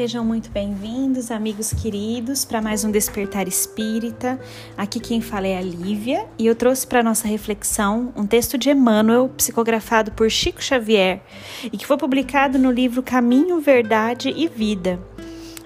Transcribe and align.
Sejam 0.00 0.24
muito 0.24 0.50
bem-vindos, 0.50 1.30
amigos 1.30 1.74
queridos, 1.74 2.42
para 2.42 2.62
mais 2.62 2.84
um 2.84 2.90
Despertar 2.90 3.46
Espírita. 3.46 4.40
Aqui 4.74 4.98
quem 4.98 5.20
fala 5.20 5.46
é 5.46 5.58
a 5.58 5.60
Lívia 5.60 6.26
e 6.38 6.46
eu 6.46 6.54
trouxe 6.54 6.86
para 6.86 7.02
nossa 7.02 7.28
reflexão 7.28 8.10
um 8.16 8.26
texto 8.26 8.56
de 8.56 8.70
Emmanuel, 8.70 9.28
psicografado 9.36 10.10
por 10.12 10.30
Chico 10.30 10.62
Xavier 10.62 11.20
e 11.64 11.76
que 11.76 11.86
foi 11.86 11.98
publicado 11.98 12.58
no 12.58 12.70
livro 12.70 13.02
Caminho, 13.02 13.60
Verdade 13.60 14.32
e 14.34 14.48
Vida. 14.48 14.98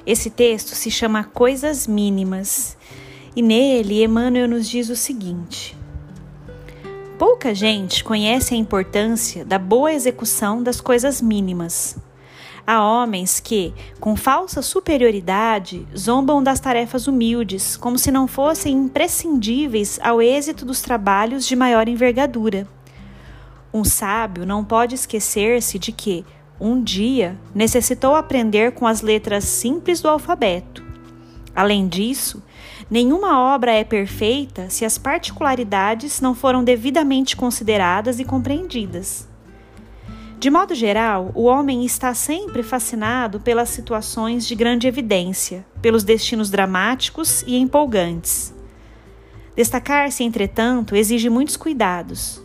Esse 0.04 0.28
texto 0.30 0.74
se 0.74 0.90
chama 0.90 1.22
Coisas 1.22 1.86
Mínimas 1.86 2.76
e 3.36 3.40
nele 3.40 4.02
Emmanuel 4.02 4.48
nos 4.48 4.68
diz 4.68 4.90
o 4.90 4.96
seguinte: 4.96 5.76
Pouca 7.16 7.54
gente 7.54 8.02
conhece 8.02 8.52
a 8.52 8.56
importância 8.56 9.44
da 9.44 9.60
boa 9.60 9.92
execução 9.92 10.60
das 10.60 10.80
coisas 10.80 11.22
mínimas. 11.22 11.96
Há 12.66 12.82
homens 12.82 13.40
que, 13.40 13.74
com 14.00 14.16
falsa 14.16 14.62
superioridade, 14.62 15.86
zombam 15.96 16.42
das 16.42 16.60
tarefas 16.60 17.06
humildes, 17.06 17.76
como 17.76 17.98
se 17.98 18.10
não 18.10 18.26
fossem 18.26 18.74
imprescindíveis 18.74 20.00
ao 20.02 20.22
êxito 20.22 20.64
dos 20.64 20.80
trabalhos 20.80 21.46
de 21.46 21.54
maior 21.54 21.88
envergadura. 21.88 22.66
Um 23.72 23.84
sábio 23.84 24.46
não 24.46 24.64
pode 24.64 24.94
esquecer-se 24.94 25.78
de 25.78 25.92
que, 25.92 26.24
um 26.58 26.82
dia, 26.82 27.38
necessitou 27.54 28.14
aprender 28.14 28.72
com 28.72 28.86
as 28.86 29.02
letras 29.02 29.44
simples 29.44 30.00
do 30.00 30.08
alfabeto. 30.08 30.82
Além 31.54 31.86
disso, 31.86 32.42
nenhuma 32.90 33.38
obra 33.54 33.72
é 33.72 33.84
perfeita 33.84 34.70
se 34.70 34.86
as 34.86 34.96
particularidades 34.96 36.20
não 36.20 36.34
foram 36.34 36.64
devidamente 36.64 37.36
consideradas 37.36 38.18
e 38.18 38.24
compreendidas. 38.24 39.28
De 40.44 40.50
modo 40.50 40.74
geral, 40.74 41.32
o 41.34 41.44
homem 41.44 41.86
está 41.86 42.12
sempre 42.12 42.62
fascinado 42.62 43.40
pelas 43.40 43.70
situações 43.70 44.46
de 44.46 44.54
grande 44.54 44.86
evidência, 44.86 45.64
pelos 45.80 46.04
destinos 46.04 46.50
dramáticos 46.50 47.42
e 47.46 47.56
empolgantes. 47.56 48.52
Destacar-se, 49.56 50.22
entretanto, 50.22 50.94
exige 50.94 51.30
muitos 51.30 51.56
cuidados. 51.56 52.42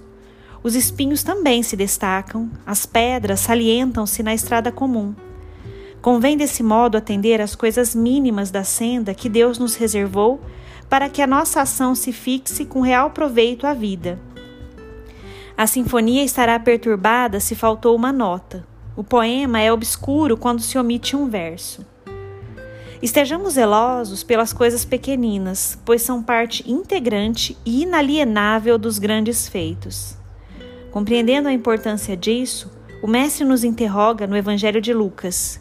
Os 0.64 0.75
espinhos 0.75 1.23
também 1.23 1.61
se 1.61 1.75
destacam, 1.75 2.50
as 2.66 2.86
pedras 2.86 3.42
salientam-se 3.42 4.23
na 4.23 4.33
estrada 4.33 4.72
comum. 4.72 5.14
Convém 6.02 6.38
desse 6.38 6.64
modo 6.64 6.97
atender 6.97 7.42
às 7.42 7.53
coisas 7.53 7.94
mínimas 7.94 8.50
da 8.50 8.64
senda 8.64 9.14
que 9.14 9.27
Deus 9.27 9.59
nos 9.59 9.75
reservou 9.75 10.39
para 10.89 11.09
que 11.09 11.22
a 11.22 11.27
nossa 11.27 11.64
ação 11.64 11.94
se 11.94 12.14
fixe 12.14 12.64
com 12.64 12.80
real 12.80 13.09
proveito 13.09 13.67
à 13.67 13.73
vida. 13.73 14.17
A 15.59 15.67
sinfonia 15.67 16.23
estará 16.23 16.57
perturbada 16.57 17.38
se 17.41 17.53
faltou 17.53 17.93
uma 17.93 18.13
nota. 18.13 18.65
O 18.95 19.03
poema 19.03 19.59
é 19.59 19.69
obscuro 19.69 20.38
quando 20.38 20.61
se 20.61 20.77
omite 20.77 21.17
um 21.17 21.27
verso. 21.27 21.85
Estejamos 23.02 23.55
zelosos 23.55 24.23
pelas 24.23 24.53
coisas 24.53 24.85
pequeninas, 24.85 25.77
pois 25.83 26.02
são 26.02 26.23
parte 26.23 26.63
integrante 26.65 27.57
e 27.65 27.81
inalienável 27.81 28.77
dos 28.77 28.99
grandes 28.99 29.49
feitos. 29.49 30.15
Compreendendo 30.91 31.49
a 31.49 31.53
importância 31.53 32.15
disso, 32.15 32.71
o 33.03 33.07
Mestre 33.07 33.43
nos 33.43 33.65
interroga 33.65 34.25
no 34.25 34.37
Evangelho 34.37 34.80
de 34.80 34.93
Lucas: 34.93 35.59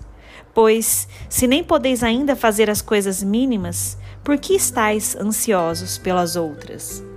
Pois, 0.54 1.08
se 1.28 1.48
nem 1.48 1.64
podeis 1.64 2.04
ainda 2.04 2.36
fazer 2.36 2.70
as 2.70 2.80
coisas 2.80 3.20
mínimas, 3.20 3.98
por 4.22 4.38
que 4.38 4.54
estáis 4.54 5.16
ansiosos 5.16 5.98
pelas 5.98 6.36
outras? 6.36 7.07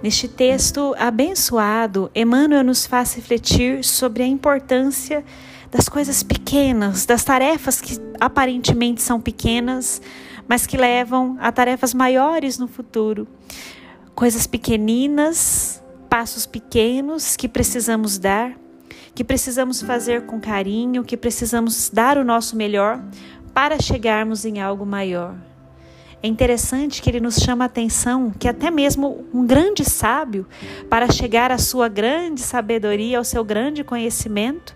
Neste 0.00 0.28
texto 0.28 0.94
abençoado, 0.96 2.08
Emmanuel 2.14 2.62
nos 2.62 2.86
faz 2.86 3.14
refletir 3.14 3.82
sobre 3.84 4.22
a 4.22 4.26
importância 4.26 5.24
das 5.72 5.88
coisas 5.88 6.22
pequenas, 6.22 7.04
das 7.04 7.24
tarefas 7.24 7.80
que 7.80 7.98
aparentemente 8.20 9.02
são 9.02 9.20
pequenas, 9.20 10.00
mas 10.46 10.66
que 10.66 10.76
levam 10.76 11.36
a 11.40 11.50
tarefas 11.50 11.92
maiores 11.92 12.58
no 12.58 12.68
futuro. 12.68 13.26
Coisas 14.14 14.46
pequeninas, 14.46 15.82
passos 16.08 16.46
pequenos 16.46 17.36
que 17.36 17.48
precisamos 17.48 18.18
dar, 18.18 18.56
que 19.16 19.24
precisamos 19.24 19.82
fazer 19.82 20.26
com 20.26 20.40
carinho, 20.40 21.02
que 21.02 21.16
precisamos 21.16 21.90
dar 21.92 22.18
o 22.18 22.24
nosso 22.24 22.54
melhor 22.54 23.02
para 23.52 23.80
chegarmos 23.80 24.44
em 24.44 24.60
algo 24.60 24.86
maior. 24.86 25.47
É 26.20 26.26
interessante 26.26 27.00
que 27.00 27.08
ele 27.08 27.20
nos 27.20 27.36
chama 27.36 27.64
a 27.64 27.66
atenção 27.66 28.32
que 28.36 28.48
até 28.48 28.70
mesmo 28.70 29.24
um 29.32 29.46
grande 29.46 29.84
sábio, 29.84 30.46
para 30.90 31.10
chegar 31.10 31.52
à 31.52 31.58
sua 31.58 31.88
grande 31.88 32.40
sabedoria, 32.40 33.18
ao 33.18 33.24
seu 33.24 33.44
grande 33.44 33.84
conhecimento, 33.84 34.74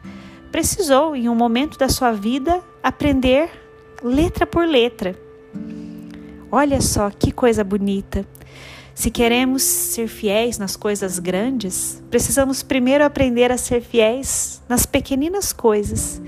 precisou, 0.52 1.16
em 1.16 1.28
um 1.28 1.34
momento 1.34 1.76
da 1.76 1.88
sua 1.88 2.12
vida, 2.12 2.62
aprender 2.82 3.50
letra 4.02 4.46
por 4.46 4.66
letra. 4.66 5.18
Olha 6.50 6.80
só 6.80 7.10
que 7.10 7.32
coisa 7.32 7.64
bonita. 7.64 8.24
Se 8.94 9.10
queremos 9.10 9.62
ser 9.62 10.06
fiéis 10.06 10.58
nas 10.58 10.76
coisas 10.76 11.18
grandes, 11.18 12.02
precisamos 12.10 12.62
primeiro 12.62 13.04
aprender 13.04 13.50
a 13.50 13.56
ser 13.56 13.80
fiéis 13.80 14.62
nas 14.68 14.84
pequeninas 14.84 15.52
coisas. 15.52 16.20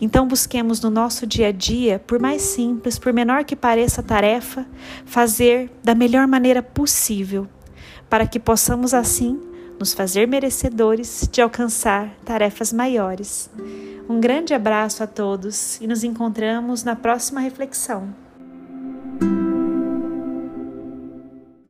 Então, 0.00 0.26
busquemos 0.26 0.80
no 0.80 0.90
nosso 0.90 1.26
dia 1.26 1.48
a 1.48 1.52
dia, 1.52 1.98
por 1.98 2.18
mais 2.18 2.42
simples, 2.42 2.98
por 2.98 3.12
menor 3.12 3.44
que 3.44 3.56
pareça 3.56 4.00
a 4.00 4.04
tarefa, 4.04 4.66
fazer 5.04 5.70
da 5.82 5.94
melhor 5.94 6.26
maneira 6.26 6.62
possível, 6.62 7.46
para 8.08 8.26
que 8.26 8.40
possamos 8.40 8.94
assim 8.94 9.40
nos 9.78 9.92
fazer 9.92 10.26
merecedores 10.26 11.28
de 11.30 11.40
alcançar 11.40 12.14
tarefas 12.24 12.72
maiores. 12.72 13.50
Um 14.08 14.20
grande 14.20 14.54
abraço 14.54 15.02
a 15.02 15.06
todos 15.06 15.80
e 15.80 15.86
nos 15.86 16.04
encontramos 16.04 16.84
na 16.84 16.94
próxima 16.94 17.40
reflexão. 17.40 18.23